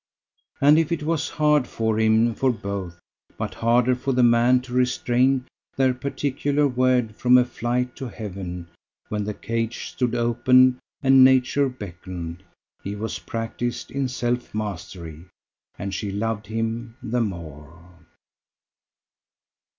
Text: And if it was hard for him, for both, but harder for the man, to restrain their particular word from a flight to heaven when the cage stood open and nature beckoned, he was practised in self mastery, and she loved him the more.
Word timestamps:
And 0.59 0.79
if 0.79 0.91
it 0.91 1.03
was 1.03 1.29
hard 1.29 1.67
for 1.67 1.99
him, 1.99 2.33
for 2.33 2.51
both, 2.51 2.99
but 3.37 3.53
harder 3.53 3.93
for 3.93 4.13
the 4.13 4.23
man, 4.23 4.59
to 4.61 4.73
restrain 4.73 5.45
their 5.77 5.93
particular 5.93 6.67
word 6.67 7.15
from 7.15 7.37
a 7.37 7.45
flight 7.45 7.95
to 7.97 8.07
heaven 8.09 8.67
when 9.09 9.25
the 9.25 9.35
cage 9.35 9.89
stood 9.91 10.15
open 10.15 10.79
and 11.03 11.23
nature 11.23 11.69
beckoned, 11.69 12.41
he 12.83 12.95
was 12.95 13.19
practised 13.19 13.91
in 13.91 14.07
self 14.07 14.55
mastery, 14.55 15.25
and 15.77 15.93
she 15.93 16.09
loved 16.11 16.47
him 16.47 16.97
the 17.03 17.21
more. 17.21 17.93